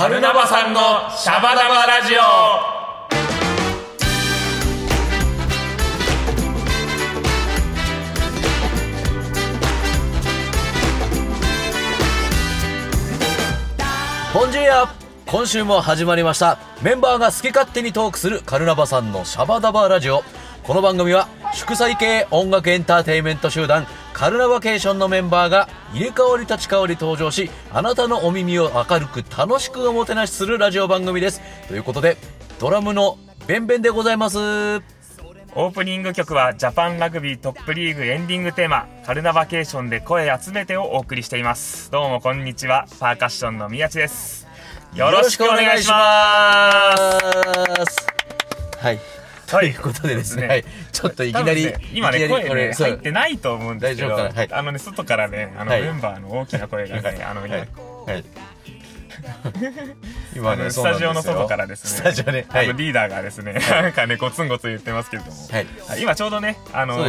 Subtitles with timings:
[0.00, 0.80] 春ナバさんの
[1.14, 2.20] シャバダバラジオ。
[14.32, 14.90] ボンジューア
[15.26, 16.56] 今週も始まりました。
[16.80, 20.22] メンバーが好き勝手にトークするカルナバさんのシャバダバラジオ。
[20.62, 23.86] この番組は祝祭系音楽エンターテインメント集団
[24.20, 31.40] カルナバケーションのメンバーが入れ替わり立ち替わり登場しあなたのお耳を明るく楽しくおもてなしするラジオ番組です。
[31.68, 32.18] ということで
[32.58, 33.16] ドラムの
[33.46, 34.36] ベンベンでございます。
[34.36, 41.90] オープニング曲はジャパンラグビートップリーグエンディングテーマカルナバケーションで声集めてをお送りしています。
[41.90, 44.46] どうもこんにちはパーカッションの宮地です。
[44.94, 47.96] よろしくお願いします。
[48.78, 49.09] はい
[49.50, 54.52] ということでですね、はい、ちょっといきなり、ね今ね声ね入ってないと思うんですけどはい。
[54.52, 55.82] あのね外からねあのはい。
[55.82, 57.50] メンバーの大きな声がねあのはい。
[57.50, 58.12] 今。
[58.12, 58.24] はい。
[60.34, 61.90] 今ねスタジオの外からですね。
[61.90, 62.46] スタジオね。
[62.48, 62.66] はい。
[62.66, 65.36] あのリーダーがですねなんかねゴツンゴツン言ってますけれども。
[65.50, 65.66] はい。
[66.00, 67.04] 今ちょうどねあの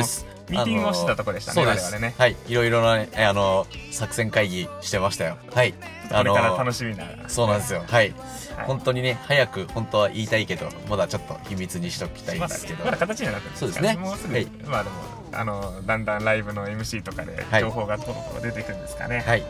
[0.49, 1.85] ミーティングをしてたところでしたねそうです。
[1.85, 2.15] 我々ね。
[2.17, 2.35] はい。
[2.47, 5.37] いろいろなねあの作戦会議してましたよ。
[5.53, 5.73] はい。
[5.73, 5.77] こ
[6.23, 7.05] れから楽しみな。
[7.27, 7.83] そうなんですよ。
[7.87, 8.13] はい、
[8.57, 8.65] はい。
[8.65, 13.95] 本当にね早く本当は言いたいけどまだちょっと秘密にしときたいんですけど、まだ形にはなってるんそうですね。
[13.95, 14.45] もうすぐ、はい。
[14.65, 14.95] まあでも
[15.33, 17.61] あのだんだんライブの MC とかではい。
[17.61, 19.41] 情報がとろとろ出てくるんですかね、はい。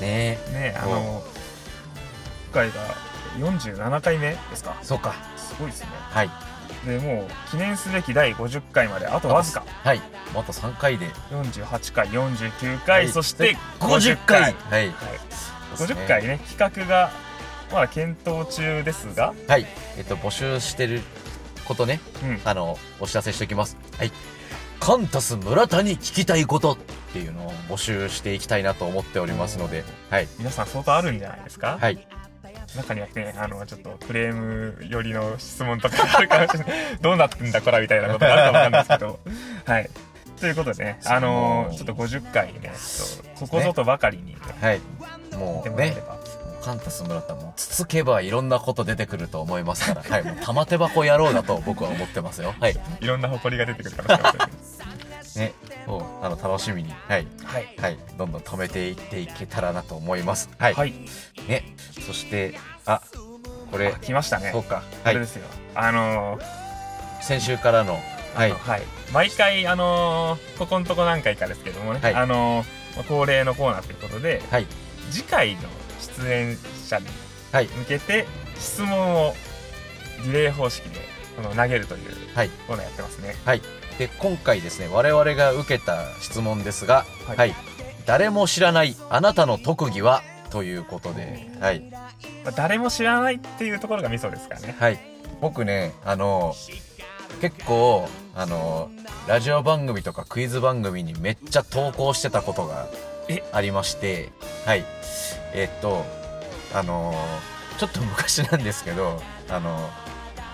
[0.00, 1.22] ねねあの
[2.52, 2.74] 今回が
[3.38, 4.76] 47回目ですか？
[4.82, 5.14] そうか。
[5.36, 5.88] すごいですね。
[6.10, 6.30] はい
[6.86, 9.64] でもう記念すべき第50回まであとわずか。
[9.82, 10.00] はい。
[10.34, 11.06] また3回で。
[11.30, 13.12] 48回49回、はい。
[13.12, 14.54] そして50 50回。
[14.54, 14.54] 回。
[14.70, 14.94] はい、はい、
[15.76, 17.10] 50回ね企画が
[17.70, 19.66] まだ検討中ですが、はい。
[19.98, 21.02] えっと募集してる
[21.66, 22.00] ことね。
[22.22, 23.76] うん、あのお知らせしておきます。
[23.98, 24.12] はい。
[24.80, 26.76] カンタス村田に聞きたいことっ
[27.12, 29.84] ていうのを募集していきたいなと思っておりますので。
[30.08, 30.28] はい。
[30.38, 32.06] 皆さん相当あるんじゃないですか、はい
[32.76, 36.96] 中にはねあのちょっとクレーム寄りの質問とかあるかもしれない。
[37.00, 39.20] どうなってんだこらみたいなことがあるかもわかんないですけど。
[39.72, 39.90] はい。
[40.40, 44.36] ということでねあのちょっと50回ねちょっとここぞとばかりにね。
[44.60, 44.80] はい。
[45.36, 45.96] もうね
[46.62, 52.54] カンタス村田もつつけばいろんなこと出てくると思いますから、はい、もう玉手箱野郎だと僕は思ってますよ。
[52.60, 52.76] はい。
[53.00, 54.48] いろんな誇りが出てくるかもしれま
[55.22, 55.54] せんね、
[55.86, 57.76] そう、あの、楽しみに、はい、はい。
[57.78, 60.50] はい、どんどん止めていっていけたらなと思います。
[60.58, 60.74] はい。
[60.74, 60.92] はい。
[61.48, 61.74] ね、
[62.06, 62.54] そして、
[62.86, 63.02] あ、
[63.70, 64.50] これあ、来ましたね。
[64.52, 65.18] そうか、はい。
[65.18, 65.46] で、すよ。
[65.74, 66.38] あの
[67.20, 67.98] 先週からの、
[68.34, 68.52] はい。
[68.52, 68.82] はい。
[69.12, 72.14] 毎回あのここのとこ何回かですけどもね、はい。
[72.14, 72.64] あの
[72.96, 74.66] まあ恒例のコーナーということではい、
[75.10, 75.62] 次回の
[76.00, 76.56] 出演
[76.88, 77.06] 者に
[77.52, 78.26] はい、向けて
[78.56, 79.34] 質問を
[80.24, 81.00] リレー方式で
[81.36, 82.48] この投げるというはい。
[82.66, 83.34] コーナーやってますね。
[83.44, 83.62] はい。
[84.00, 87.36] で、今回ですね、我々が受けた質問ですが、はい。
[87.36, 87.54] はい、
[88.06, 90.22] 誰も知らないあなたの特技は？
[90.48, 91.80] ということで、はい。
[92.42, 94.74] まあ誰も知らないっていうところがミソですからね。
[94.80, 94.98] はい。
[95.42, 96.54] 僕ね、あの、
[97.42, 98.90] 結構、あの、
[99.28, 102.88] ラジオ番組とかクイズ番組にめっちゃ投稿してたことが
[103.28, 103.44] え？
[103.52, 104.30] ありまして、
[104.64, 104.84] はい。
[105.52, 106.06] えっと、
[106.72, 107.12] あの、
[107.76, 109.90] ちょっと昔なんですけど、あの、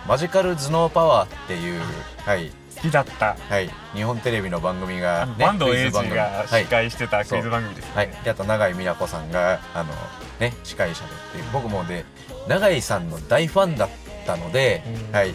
[0.08, 1.80] マジカル頭脳パワーっていう、
[2.24, 3.36] はい、好きだった。
[3.48, 6.64] はい、日本テレビの番組が、ね、坂東英二がはい。
[6.64, 8.24] 司会してたクイズ番組ですよね、はい。
[8.24, 9.92] で、あと、永井美奈子さんが、あの、
[10.38, 12.04] ね、司会者でっていう、僕もで、
[12.48, 13.88] 永井さんの大ファンだっ
[14.26, 15.14] たので、うん。
[15.14, 15.34] はい。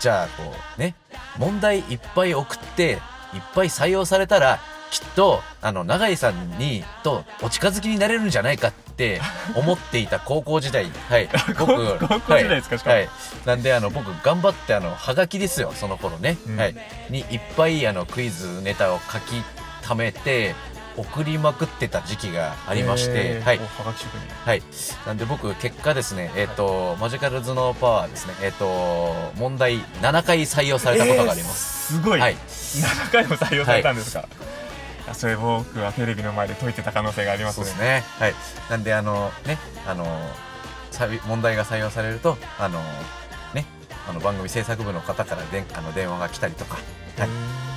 [0.00, 0.94] じゃあ、こう、ね、
[1.38, 2.92] 問題いっぱい送って、
[3.34, 4.60] いっぱい採用されたら、
[4.90, 8.85] きっと、あの、永井さんに、と、お近づきになれるんじゃないかって
[9.54, 10.86] 思っていた高校時代。
[11.08, 11.28] はい。
[11.58, 13.08] 僕、高校時代ですかしかもはい。
[13.44, 16.36] なんで、あの、僕、頑張って、あの、はがきですよ、その頃ね。
[16.46, 16.76] うんはい。
[17.10, 19.42] に、いっぱい、あの、クイズネタを書き
[19.82, 20.54] 溜めて、
[20.96, 23.58] 送りまくってた時期がありまして、はい。
[23.58, 24.62] はがき職人はい。
[25.06, 31.94] なんで僕、結果ですね、えっ、と、マジカル頭脳パワーですね、えっ、と、問題7回採用されたことがあります。
[31.94, 32.34] すごい、はい。
[32.34, 34.28] 7回も採用されたんですか、あ
[35.14, 38.04] それ僕はテレビの前で解いてた可能性がありますねね。
[38.18, 38.34] はい。
[38.70, 40.04] なんで、あの、ね、あの、
[40.90, 42.80] さ問題が採用されると、あの、
[43.54, 43.66] ね、
[44.08, 46.76] あの、番組制作部の方からでんあの電話が来たりとか、
[47.18, 47.28] はい。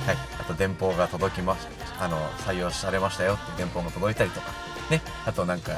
[0.06, 0.16] はい。
[0.40, 1.66] あと、電報が届きまし
[2.00, 4.52] あの、採用されましたよって電報が届いたりとか、
[4.90, 5.02] ね。
[5.26, 5.72] あと、なんか、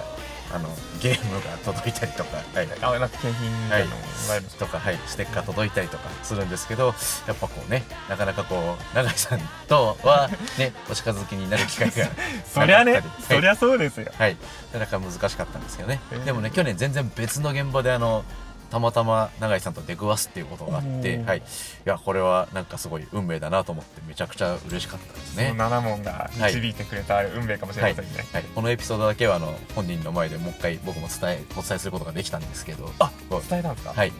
[0.54, 0.68] あの、
[1.00, 2.68] ゲームが届いたりとか、 はい。
[2.80, 6.94] あなんか景品みたいなのももらえるんですか、とか、はい、ステッカー届いたりとかするんですけど、
[7.26, 10.28] やっぱこうね、なかなかこう、永井さんとは
[10.58, 12.10] ね、 お近づきになる機会が
[12.52, 13.24] そりゃねなかったり。
[13.36, 14.12] そりゃそうですよ。
[14.18, 14.36] はい、
[14.72, 16.00] なかなか難しかったんですけどね。
[16.10, 16.24] えー。
[16.24, 18.24] でもね、去年全然別の現場であの、
[18.72, 21.42] たまたま永井さんと出くわすっていうことがあって、はい、い
[21.84, 25.48] やこれはなんかすごい運命だなと思ってめちゃくちゃ嬉しかったですね。
[25.50, 34.12] その7問が導いてくれた運命かもしれませんね、はい、このエピソードだけはあの本人の前でもう一回僕も伝えお伝えすることができたんですけどあ伝えたんですか、はい、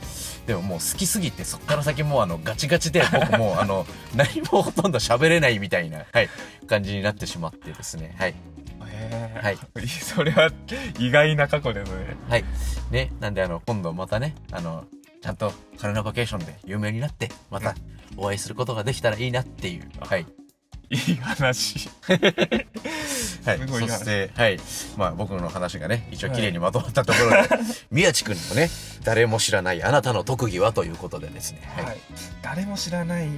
[0.46, 6.28] でももう好きすぎてそっから先もうあのガチガチで僕もうあの何もほとんど喋れないみたいな、はい、
[6.66, 8.14] 感じになってしまってですね。
[8.18, 8.34] はい
[9.42, 9.58] はい。
[9.88, 10.50] それは
[10.98, 12.16] 意外な過去ですね。
[12.28, 12.44] はい。
[12.90, 14.84] ねなんであの今度またねあの
[15.22, 17.74] ちゃんとカルナバケーションで有名になってまた
[18.16, 19.88] お会いすることができたらいいなっていう。
[20.00, 20.26] はい。
[20.90, 21.88] いい話。
[23.44, 24.60] はい、すごいなそして、はい、
[24.96, 27.48] まあ僕の話がね、一応綺麗にまとまったところで、
[27.90, 28.70] 宮地君のね、
[29.02, 31.84] 誰も知らないあなたの特技はということでですね、はい。
[31.86, 31.98] はい、
[32.42, 33.28] 誰も知らない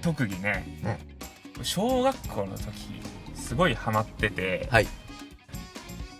[0.00, 0.64] 特技ね、
[1.62, 2.64] 小学校の時
[3.44, 4.86] すごいハマっててはい。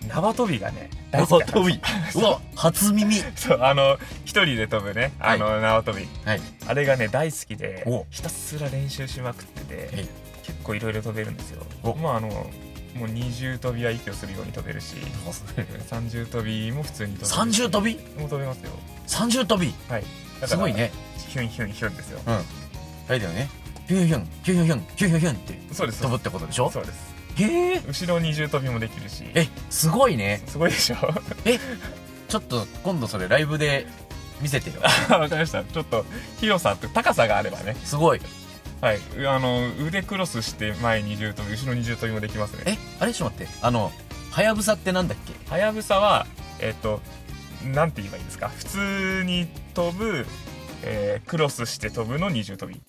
[0.08, 1.64] 縄跳びがね大好きだったん
[2.04, 3.16] です うわ、初耳。
[3.36, 6.06] そうあの一人で飛ぶねあの、縄跳び。
[6.24, 6.40] はい。
[6.66, 8.04] あれがね大好きでお。
[8.10, 10.08] ひたすら練習しまくっててはい。
[10.42, 11.62] 結構いろいろ飛べるんですよ。
[11.82, 11.94] お。
[11.94, 14.94] まああのもう二重跳びは息をするように飛べるし
[15.90, 17.94] 三重跳びも普通に飛べる三重跳び？
[18.20, 18.70] もう飛べますよ。
[19.06, 19.74] 三重跳び？
[19.88, 20.04] はい。
[20.46, 20.92] すごいね。
[21.28, 22.20] ヒュンヒュンヒュンですよ。
[22.26, 22.34] うん。
[22.34, 22.42] あ
[23.08, 23.48] れだよね。
[23.88, 26.02] ヒュンヒュン、ヒュンヒュン、ヒュンヒュンヒュンってそうです。
[26.02, 26.70] 飛ぶってことでしょ？
[26.70, 27.82] そうですへえ。
[27.86, 30.42] 後ろ二重跳びもできるしえ、すごいね。
[30.46, 30.96] すごいでしょ？
[31.44, 31.58] え、
[32.28, 33.86] ちょっと今度それライブで
[34.40, 34.80] 見せてよ。
[35.10, 36.04] わかりましたちょっと
[36.40, 38.20] 広さって高さがあればねすごい。
[38.80, 43.58] はいあの腕クロスして前二重跳び後ろ二重跳びもできますねえ、あれちょっと待って。
[43.62, 43.90] あの、
[44.30, 45.32] はやぶさってなんだっけ？
[45.50, 46.26] はやぶさは
[46.60, 47.00] えっ、と
[47.64, 48.48] なんて言えばいいですか？
[48.50, 50.26] 普通に飛ぶ、
[50.82, 52.80] えークロスして飛ぶの二重跳び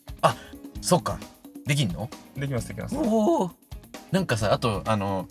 [0.82, 1.18] そっか。
[1.66, 2.10] できんの？
[2.36, 3.52] できますできますおお
[4.12, 5.28] なんかさあとあの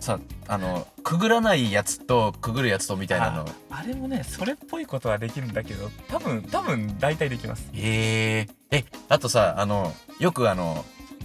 [0.00, 0.18] さ
[0.48, 3.42] あのくぐらないやつとくぐるやつとみたいなの。
[3.70, 7.68] ああれもねそれっぽいことはできるんだけど多分多分大体できます。
[7.72, 10.84] へええあとさあのよくあの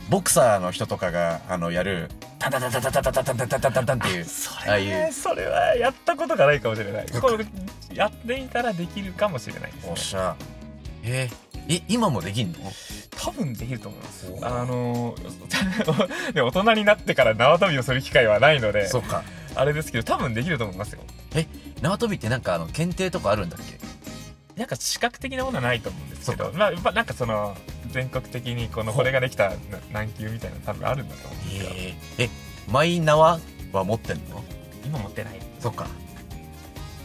[0.09, 7.45] ボクサーの人とかがあのやるタンタンタンタンタンタンタンタンタンタンっていうそああいれはねうそれはやったことがないかもしれないこれ
[7.93, 10.56] やってみたらできるかもしれないですねおっしゃへ
[11.03, 11.29] え
[11.69, 12.59] え今もできんの？
[13.17, 14.31] 多分できると思います。
[14.31, 15.15] おあの
[16.33, 19.23] で大人になってから縄跳びをする機会はないのでそっか。
[19.55, 21.01] あれですけど多分できると思いますよ。
[21.81, 23.77] 縄跳びってなんかあの検定とかあるんだっけ？
[24.59, 27.55] なんか視覚的なものはないと思うんですけそどまあやっぱなんかその
[27.91, 28.99] 全国的にこのほう。
[29.01, 29.55] これができたな
[29.91, 32.29] 何級みたいなの多分あるんだと思うんですけどへええ
[32.71, 33.39] マイ縄
[33.71, 34.43] は持ってんの？
[34.85, 35.33] 今持ってない。
[35.59, 35.87] そっか。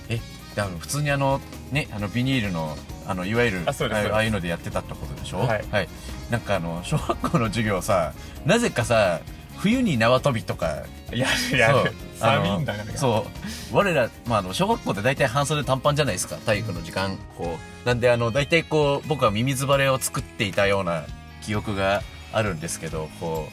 [0.09, 0.19] え
[0.55, 1.41] であの普通にあの
[1.73, 2.77] ねあのビニールの
[3.07, 5.39] あのいわゆるあああいうのでやってたってことでしょ？
[5.39, 5.89] はい。
[6.31, 8.13] なんかあの小学校の授業さ
[8.47, 9.21] なぜかさ
[9.59, 11.93] 冬に縄跳びとかやるやる。
[12.19, 12.97] 寒いんだから。
[12.97, 13.27] そ
[13.73, 13.77] う。
[13.77, 16.37] 我ら、まあ、あの小学校って大体半袖短パンじゃないですか？
[16.37, 17.87] 体育の時間こう。
[17.87, 21.05] なんであの大体こう僕はミミズバレを作っていたような
[21.43, 22.03] 記憶が
[22.33, 23.49] あるんですけどこ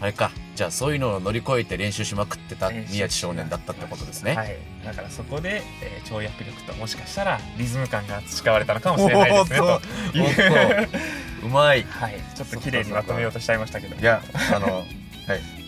[0.00, 0.02] う。
[0.02, 4.56] あれかじゃあそういうのを乗り越えて練習しまくってた宮地少年だったってことですね、はい。
[4.84, 9.58] だからそこで、えー跳躍力ともしかしたらリズム感が培われたのかもしれないですね。
[9.58, 9.80] と
[11.42, 11.46] う。
[11.46, 11.82] うまい。
[11.82, 12.14] はい。
[12.34, 13.96] ちょっと綺麗にまとめようとしちゃいましたけど。
[13.96, 14.22] いや
[14.54, 14.86] あの はい。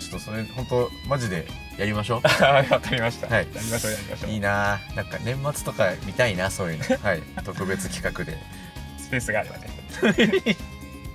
[0.00, 1.46] ちょっとそれ本当マジで
[1.76, 3.46] やりましょ わかりました、はい。
[3.52, 4.31] やりましょうやりましょう。
[4.31, 6.84] ういいななんか年末とか見たいなそういうの。
[6.96, 7.23] はい。
[7.44, 8.38] 特別企画で。
[8.99, 9.69] スペースがあればね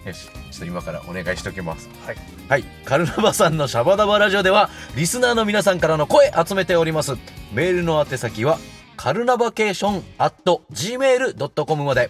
[0.06, 2.64] よしちょっと今からお願いしときますはいはい。
[2.84, 7.14] カルナバさんのシャバダバラジオでは、リスナーの皆さんからの声集めております。
[7.54, 8.60] メールの宛先は、
[8.98, 12.10] カルナバケーション at gmail.com まで。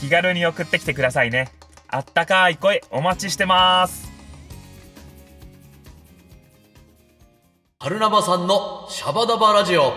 [0.00, 1.50] 気軽に送ってきてくださいね
[1.88, 4.12] あったかい声お待ちしてます
[7.78, 9.92] カルナバさんのシャバダバラジオ。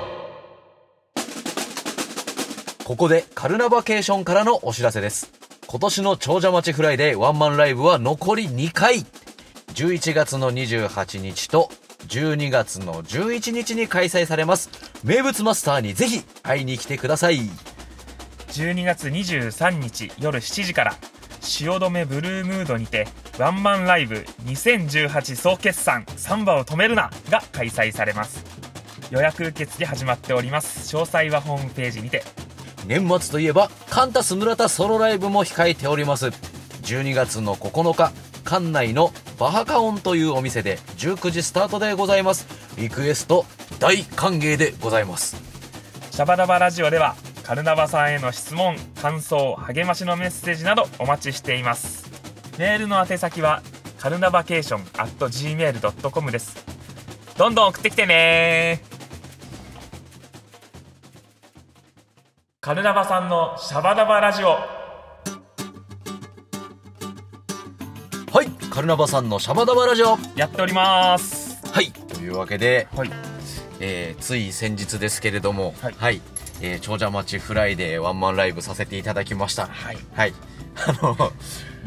[2.84, 5.47] ここでカルナバケーションからのお知らせです。
[5.70, 9.06] 今年の長者町フライデーワンマンライブは残り2回。
[9.74, 11.70] 11月の28日と
[12.08, 14.70] 12月の11日に開催されます。
[15.04, 17.42] 名物マスターにぜひ会いに来てください。
[18.48, 20.96] 12月23日夜7時から
[21.42, 23.06] 汐留ブルームードにて
[23.38, 28.44] ワンマンライブ2018総決算サンバを止めるなが開催されます
[29.12, 32.24] 予約受付始まっております詳細はホームページにて
[32.88, 36.28] 年末といえばカンタス村田ソロライブも控えております。
[36.28, 38.14] 12月の9日
[38.46, 42.48] 館内のバハカオンというお店で19時スタートでございます。
[42.78, 43.46] リクエスト
[43.80, 45.36] 大歓迎でございます。
[46.12, 52.10] シャバダバラジオではカルナバさんへの質問感想励ましのメッセージなどお待ちしています。
[52.58, 53.62] メールの宛先は
[54.00, 56.56] カルナバケーション at gmail.com です。
[57.38, 58.82] どんどん送ってきてね
[62.68, 64.48] カルナバさんのシャバダバラジオ。
[68.30, 70.18] はいカルナバさんのシャバダバラジオ。
[70.36, 71.66] やっております。
[71.72, 73.10] はいというわけで、はい。
[73.80, 76.22] えーつい先日ですけれどもはい。
[76.62, 79.68] えー長者町フライデーワンマンライブさせていただきました。
[79.68, 79.98] はい。
[80.14, 80.34] はい。
[80.86, 81.16] あの、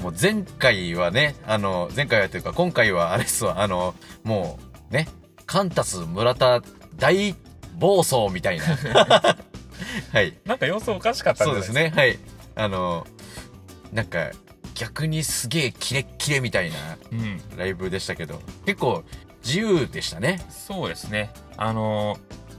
[0.02, 3.94] もう前回はね、あの、前回はというか今回はあれっすわ、あの、
[4.24, 4.58] も
[4.90, 5.08] うね、
[5.44, 6.62] カンタス村田
[6.96, 7.34] 大
[7.74, 8.64] 暴走みたいな。
[10.12, 10.38] はい。
[10.44, 12.18] なんか様子おかしかったそうですね、はい。
[12.54, 13.06] あの、
[13.92, 14.30] なんか
[14.74, 16.76] 逆にすげえキレッキレみたいな
[17.12, 19.04] うんライブでしたけど、結構
[19.44, 20.40] 自由でしたね。
[20.50, 22.16] そうですねあの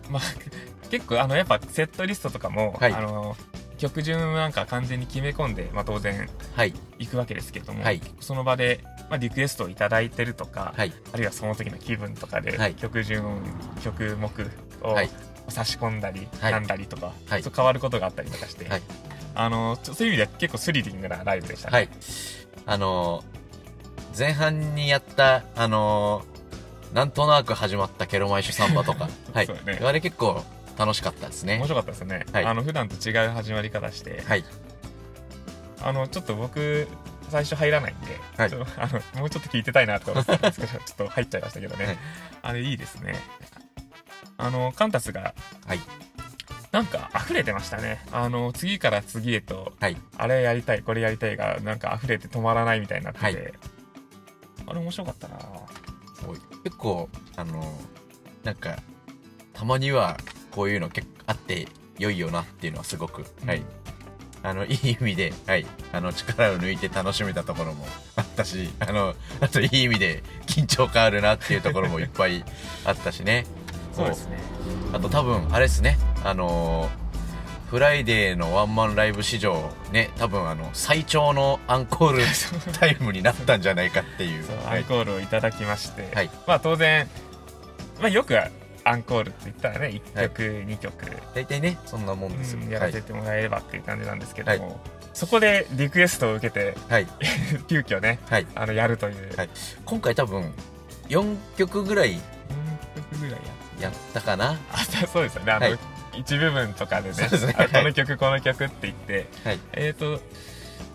[0.07, 0.21] ーまあ
[0.91, 6.73] 結構あのやっぱセットリストとかも、はいあのー曲順なんか完全に決め込んで、まあ、当然はい。
[6.99, 10.93] 行くわけですけれども、はいその場で、まあ、リクエストをいただいてるとか、はい。
[11.11, 13.41] あるいはその時の気分とかで、はい曲順
[13.83, 14.29] 曲目
[14.87, 15.09] をはい
[15.49, 16.51] 差し込んだり、はい。
[16.51, 17.43] なんだりとか、はい。
[17.43, 18.81] そう変わることがあったりとかして、はい。
[19.33, 21.77] あのそういう意味では結構スリリングなライブでしたね。
[21.77, 21.89] はい。
[22.65, 23.31] あのー
[24.17, 29.47] 前半にやった、あのーなんとなく始まったケロマイシュサンバとか、 はい。
[29.47, 29.79] ね。
[29.81, 30.43] あれ結構
[30.77, 31.55] 楽しかったですね。
[31.57, 31.63] 面。
[31.63, 32.45] 白かったですね、はい。
[32.45, 34.43] あの普段と違う始まり方して、はい。
[35.81, 36.87] あのちょっと僕
[37.29, 38.51] 最初入らないんで、はい。
[38.77, 41.97] あのもうちょっと聞いてたいなと思ってたんですけど ちょっと入っちゃいましたけどね、はい。
[42.41, 43.15] あれいいですね
[44.41, 45.33] あのカンタスが
[45.65, 45.79] はい。
[46.71, 49.97] なんか溢れてましたねあの次から次へとはい。
[50.17, 53.53] あれやりたいこれやりたいがなんか溢れて止まらないみたいになってて、はい
[54.67, 55.37] あれ面白かったな
[56.63, 58.77] 結構、あのーなんか、
[59.53, 60.17] たまには
[60.51, 61.67] こういうの結構あって
[61.97, 63.63] 良いよなっていうのはすごく、はい。
[64.43, 65.65] あの、いい意味で、はい。
[65.91, 72.43] あの、力を抜いて楽しめたところも あったし、あの、あといい意味で緊張感あるなっていうところもいっぱい
[72.85, 73.45] あったしね。
[73.93, 74.37] そうですね。
[74.93, 77.01] あと多分、あれですね、あのー
[77.71, 82.23] フライデーのワンマンライブ史上、ね、多分あの、最長のアンコール
[82.77, 84.45] タイムになったんじゃないかっていう。
[84.65, 86.29] はいアンコールをいただきまして、はい。
[86.45, 87.07] まあ当然、
[88.01, 88.37] まあ、よく
[88.83, 90.93] アンコールって言ったらね1曲、2曲、
[91.33, 92.59] 大体ね、そんなもんですよ。
[92.61, 94.57] うんやらせてもらえればっていう感じなんですけど。
[94.57, 94.75] も、は
[95.13, 97.07] そこでリクエストを受けてはい。
[97.69, 98.47] 急遽ねはい。
[98.53, 99.49] あのやるという、はい。
[99.85, 100.51] 今回多分、
[101.07, 102.19] 4曲ぐらい4
[103.11, 103.37] 曲ぐらいや
[103.81, 104.57] やったかな？
[104.71, 105.79] あそうですよねあの、はい
[106.13, 110.19] 一部分とかでねですねあこの曲この曲って言って、はいえっ、と、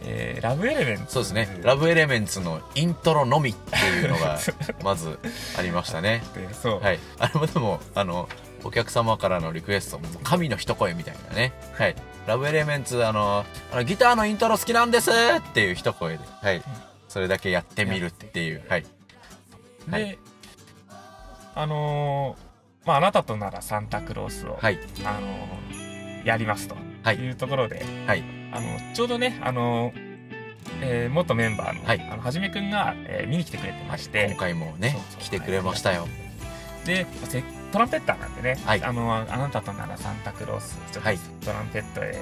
[0.03, 1.61] えーラブエレメンツそうですね。
[1.63, 4.39] ラブエレメンツのイントロのみっていうのが、
[4.85, 5.19] まず
[5.59, 6.23] ありましたね。
[6.35, 6.99] でそう、はい。
[7.19, 8.29] あれもでも、あの、
[8.63, 11.55] お客様からのリクエストも、神の一声みたいなね。
[11.79, 11.97] はい。
[12.27, 16.63] ラブエレメンツ、あの、あのギターのイントロ好きなんですっていう一声で、はい。
[17.09, 18.85] それだけやってみるっていう、はい。
[19.91, 20.19] はで
[21.55, 22.46] あのー
[22.87, 24.79] まああなたとならサンタクロースを、はい。
[25.05, 26.75] あのーやりますと
[27.05, 28.25] はいいうところで、はい。
[28.53, 29.93] あのちょうどねあの
[30.81, 36.09] えー元メンバーの、はいあのはじめくんが、えー見に来てくれてまして、今回もね来てくれましたよ。
[36.85, 42.19] でせトランペッターなんでね、はいあのあなたとならサンタクロースちょっとはいトランペットで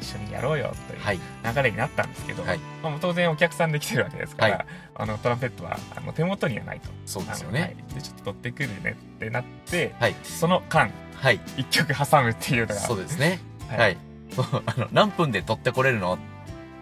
[0.00, 1.20] 一緒にやろうよというはい。
[1.54, 6.88] 流れになったんですけど、はいまあ、当然お客さんで来てるわけですから、はいあのトランペットはあの手元にはないと。
[7.04, 7.76] そうですよあのはね。
[7.90, 10.16] いでちょっと取ってくるねってなって、はい。
[10.22, 11.40] その間はい。
[11.56, 13.40] 一曲挟むっていうのがそうですね。
[13.68, 13.96] はいはい。
[14.66, 16.18] あの、何分で撮ってこれるの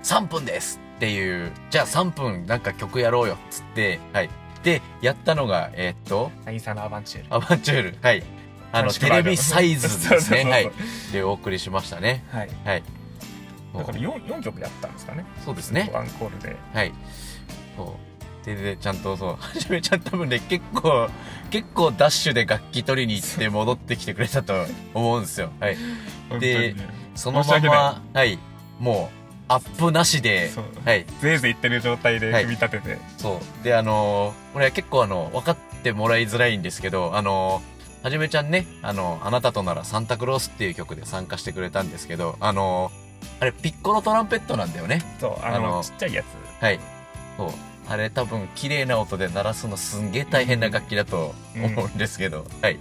[0.03, 4.31] ?3 分ですっていう、じゃあ3分なんか曲やろうよっつって、はい。
[4.65, 7.99] で、やったのが、えーっと、ナインサのアバンチュールアバンチュール。
[8.01, 8.23] はい。
[8.73, 10.45] あの、テレビサイズですね。
[10.51, 10.71] はい。
[11.13, 12.25] で、お送りしましたね。
[12.33, 12.83] はいはい。
[13.75, 15.91] だから 4, 4曲やったんですかねそうですね。
[15.95, 16.93] アンコールではい。
[17.77, 18.12] そう。
[18.45, 21.09] で、で、ちゃんとそう、はじめちゃん多分ね、結構、
[21.51, 25.51] 結構ダッシュで楽器取りに行って戻ってきてくれたと思うんですよ。
[25.61, 25.77] はい。
[26.29, 26.75] 本当にね
[27.15, 28.39] そのまま、はい。
[28.81, 30.51] もう、アップなしで
[30.85, 31.05] はい。
[31.21, 33.65] ぜいぜい言ってる状態ではい組み立てて、そう。
[33.65, 37.73] で、あのーこれは結構あの、分かってもらいづらいんですけど、あのー
[38.05, 43.03] はじめちゃんね、あの、あなたとならサンタクロースっていう曲で参加してくれたんですけど、あのー
[43.41, 45.01] あれ、ピッコロトランペットなんだよね。
[45.21, 46.81] そうあのあのちっちゃいやつはい。
[47.37, 47.51] そう。
[47.89, 52.79] あれ多分綺麗な音で鳴らすのすんげえ大変な楽器だと思うんですけど、はい。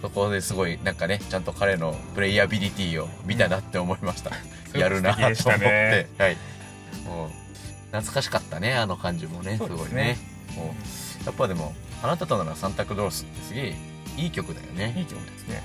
[0.00, 4.30] そこですごいなんかね、ちゃんと彼のプレイアビリティを見たなって思いました。
[4.78, 6.36] やるなと思って、ねはい。
[7.04, 7.28] もう、
[7.90, 10.16] 懐かしかったね、あの感じもね、すごいね。
[10.56, 10.74] も
[11.22, 13.74] う、やっぱでも、あなたとならサンタクロースってすげえ
[14.16, 14.94] いい曲だよね。
[14.96, 15.62] いい曲ですね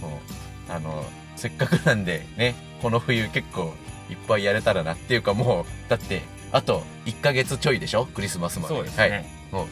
[0.00, 0.20] も
[0.68, 1.04] う、あの、
[1.36, 3.74] せっかくなんでね、この冬結構
[4.10, 6.22] いっぱいやれたらなっていうかもう、だって、
[6.56, 8.06] あと1ヶ月ちょいでしょ？
[8.06, 8.74] クリスマスまで。
[8.74, 9.10] そうですはい。
[9.10, 9.66] ね、もう。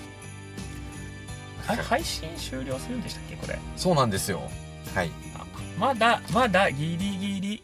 [1.67, 3.37] あれ配信終了するんでしたっけ？
[3.37, 3.59] これ。
[3.77, 4.43] そうなんですよ。
[4.95, 5.11] はい。
[5.79, 7.63] まだまだギリギリ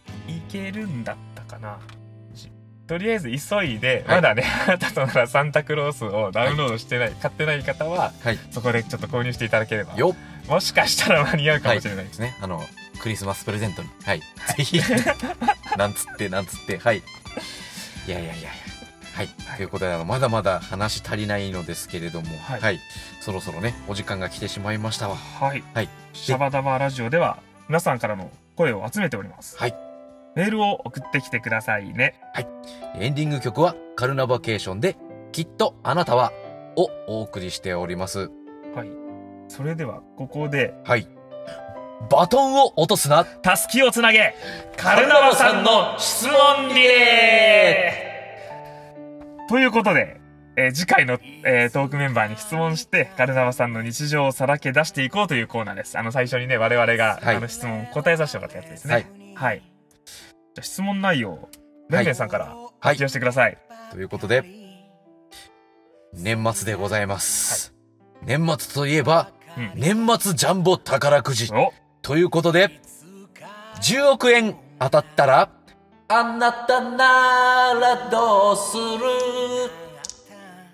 [0.50, 1.78] けるんだったかな。
[2.34, 2.50] し
[2.86, 4.16] とりあえず急いで、はい。
[4.16, 8.38] まだねあなたとならサンタクロースをダウンロードしてない、買ってない方ははい。
[8.50, 10.48] そこでちょっと購入していただければよっ。
[10.50, 12.34] もしかしたら間に合うかもしれないで、すね。
[12.40, 12.62] あの
[13.02, 13.88] クリスマスプレゼントに。
[14.04, 14.20] はい、
[14.56, 14.80] ぜひ。
[15.76, 16.78] なんつってなんつって。
[16.78, 17.02] はい。
[18.06, 18.50] いやいやいやいや
[19.20, 22.76] はい、ということであのまだまだ話足りないのですけれどもは、はい。
[22.76, 22.78] い
[23.20, 25.16] そろそろねお時間が来てしまいましたわ。
[25.16, 25.90] はい、はい。
[26.14, 29.58] シャバダバラジオでは皆さんからの声を集めております。
[29.58, 29.76] はい。
[30.36, 32.14] メールを送ってきてくださいね。
[32.98, 34.96] エンディング曲はカルナバケーションで
[35.32, 36.32] きっとあなたは
[36.76, 38.30] をお送りしております。
[38.74, 38.88] はい。
[39.48, 41.06] それではここではい。
[42.08, 43.26] バトンを落とすな。
[43.26, 44.34] たすきをつなげ
[44.78, 47.99] カルナバさんの質問リレー
[49.50, 50.20] ということで、
[50.54, 55.98] えー次回の、えートークメンバーに質問してカルナバさんの日常をさらけ出していこうというコーナーです。
[55.98, 57.36] あの最初にね我々が、はい。
[57.36, 58.94] あの質問答えさせてもらったやつですね。
[58.94, 59.62] はい、はい、
[60.06, 61.48] じゃあ質問内容
[61.88, 62.54] ベンベンさんからはい。
[62.54, 63.58] 発表してください、
[63.90, 64.44] ということで
[66.14, 67.74] 年末でございます、
[68.22, 69.72] 年末といえばうん。
[69.74, 71.52] 年末ジャンボ宝くじ。
[71.52, 71.72] お。
[72.02, 72.80] ということで
[73.82, 75.50] 10億円当たったら
[76.12, 79.70] あなたならどうする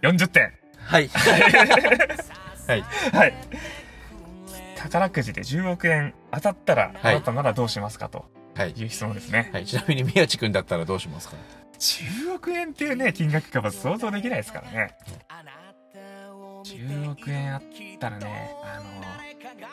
[0.01, 0.51] ？40点。
[0.79, 1.09] はい。
[2.67, 2.83] はい。
[3.13, 3.35] はい。
[4.77, 7.17] 宝くじで10億円当たったら、はい。
[7.17, 8.25] あなたならどうしますかと
[8.55, 8.71] はい。
[8.71, 11.37] いう質問ですね、はい、ちなみに宮地君だったらどうしますか
[11.79, 14.97] ？10億円っていうね金額かは想像できないですからね。
[16.65, 17.63] 10億円あっ
[18.01, 18.85] たらねあの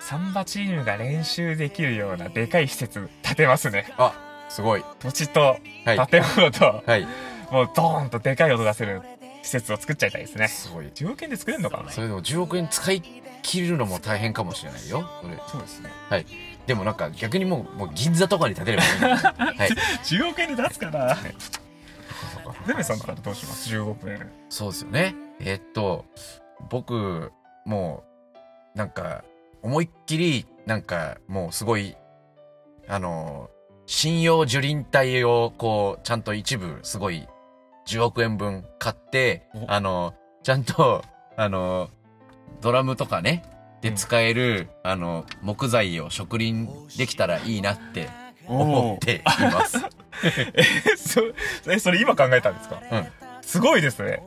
[0.01, 3.93] サンバチームが練習できるようなでかい施設建てますね。
[3.97, 4.83] あすごい。
[4.99, 6.07] 土地とはい。
[6.07, 7.07] 建物と、はい。
[7.51, 9.01] もうドーンとでかい音出せる
[9.41, 10.47] 施設を作っちゃいたいですね。
[10.47, 10.85] すごい。
[10.87, 13.01] 10億円で作れるのかなそれでも10億円使い
[13.41, 15.37] 切るのも大変かもしれないよそれ。
[15.47, 15.89] そうですね。
[16.09, 16.25] はい。
[16.65, 18.99] でもなんか逆にもうもう銀座とかに建てればいい
[19.59, 19.69] はい。
[20.03, 21.33] 10億円で出すかなね
[22.67, 24.31] デメさんだったらどうします？10億円。
[24.49, 25.15] そうですよね。
[25.39, 26.05] えーっと、
[26.69, 27.31] 僕、
[27.65, 28.03] も
[28.75, 29.23] う、なんか、
[29.61, 31.97] 思いっきり、なんか、もうすごい、
[32.87, 33.49] あの、
[33.85, 37.27] 信用樹林帯を、こう、ちゃんと一部、すごい、
[37.87, 41.03] 10億円分買ってお、あの、ちゃんと、
[41.35, 41.89] あの、
[42.61, 43.43] ドラムとかね、
[43.81, 48.09] でうん使える、あの、木材を植林できたらいいなって
[48.47, 49.77] 思っています。
[50.53, 51.21] えそ
[51.69, 52.81] えそれ今考えたんですか？
[52.91, 53.07] うん。
[53.41, 54.23] すごいですね。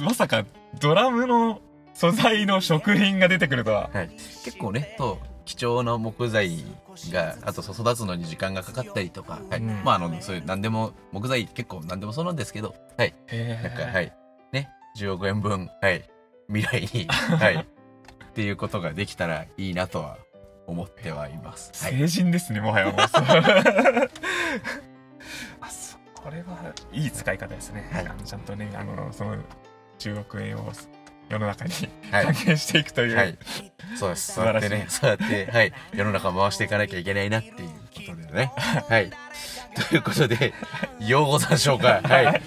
[0.00, 0.44] ままさか
[0.78, 1.60] ドラムの
[1.94, 3.90] 素材の食品が出てくるとは。
[3.92, 4.08] はい、
[4.44, 6.64] 結構ねと貴重な木材
[7.10, 9.60] があと育つのに時間がかかったりとか、はい。
[9.60, 9.82] うん。
[9.84, 13.14] まああのそういう何でも木材結構何でもそうなんですけどはい。
[13.28, 14.12] へなんかはい。
[14.52, 16.04] ね10億円分はい。
[16.48, 17.54] 未来に はい。
[17.56, 17.66] っ
[18.34, 20.18] ていうことができたらいいなとは
[20.66, 21.72] 思ってはいます。
[21.84, 22.94] はい、成人ですねもはやもう。
[25.60, 28.06] あそこれはいい使い方ですね、はい。
[28.24, 29.36] ちゃんとねあのその
[29.98, 30.72] 10億円を
[31.32, 31.72] 世の中に
[32.10, 33.38] はい還元していくという、はい、
[33.96, 34.26] そうです。
[34.26, 38.52] 素そうやってね、そうやって、はい、世の中回していかなきゃいけないなっていうことでね。
[38.88, 39.10] はい。
[39.88, 40.52] ということで、
[41.00, 42.02] ようござんでしょうか。
[42.02, 42.42] はい。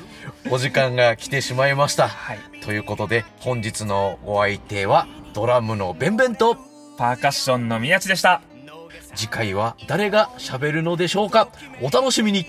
[0.52, 2.08] お時間が来てしまいました。
[2.08, 6.56] はい、ということで、本日のお相手は、ドラムのベンベンと、
[6.98, 8.42] パーカッションの宮地でした
[9.16, 11.50] 次回は誰が喋るのでしょうか？
[11.82, 12.46] お楽しみに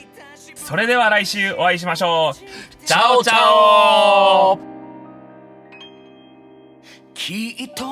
[0.54, 4.75] それでは来週お会いしましょうチャオチャオ
[7.16, 7.84] きっと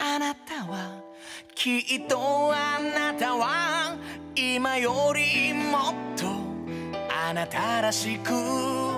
[0.00, 1.02] あなたは
[1.54, 3.94] きっとあなたは
[4.34, 6.26] 今よりもっと
[7.10, 8.93] あなたらしく